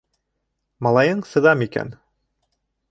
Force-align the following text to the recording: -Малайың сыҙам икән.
-Малайың 0.87 1.21
сыҙам 1.33 1.63
икән. 1.67 1.95